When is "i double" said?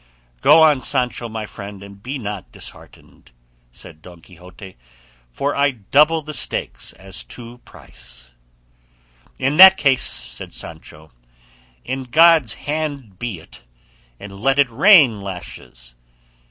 5.55-6.23